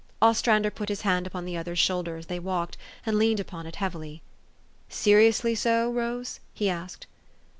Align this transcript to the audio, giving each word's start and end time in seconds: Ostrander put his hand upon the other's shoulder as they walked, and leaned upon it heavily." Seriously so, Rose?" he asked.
Ostrander 0.19 0.71
put 0.71 0.89
his 0.89 1.01
hand 1.01 1.27
upon 1.27 1.45
the 1.45 1.55
other's 1.55 1.77
shoulder 1.77 2.17
as 2.17 2.25
they 2.25 2.39
walked, 2.39 2.75
and 3.05 3.19
leaned 3.19 3.39
upon 3.39 3.67
it 3.67 3.75
heavily." 3.75 4.23
Seriously 4.89 5.53
so, 5.53 5.91
Rose?" 5.91 6.39
he 6.55 6.71
asked. 6.71 7.05